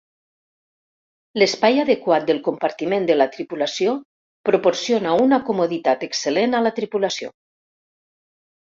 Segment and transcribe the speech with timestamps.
[1.41, 3.95] L'espai adequat del compartiment de la tripulació
[4.51, 7.33] proporciona una comoditat excel·lent a la tripulació.